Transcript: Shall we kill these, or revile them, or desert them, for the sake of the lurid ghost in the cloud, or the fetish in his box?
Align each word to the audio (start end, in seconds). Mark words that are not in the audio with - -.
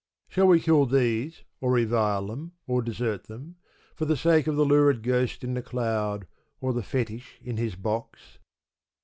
Shall 0.29 0.47
we 0.47 0.59
kill 0.59 0.87
these, 0.87 1.43
or 1.59 1.73
revile 1.73 2.25
them, 2.25 2.53
or 2.65 2.81
desert 2.81 3.25
them, 3.25 3.57
for 3.93 4.05
the 4.05 4.17
sake 4.17 4.47
of 4.47 4.55
the 4.55 4.65
lurid 4.65 5.03
ghost 5.03 5.43
in 5.43 5.53
the 5.53 5.61
cloud, 5.61 6.25
or 6.59 6.73
the 6.73 6.81
fetish 6.81 7.37
in 7.43 7.57
his 7.57 7.75
box? 7.75 8.39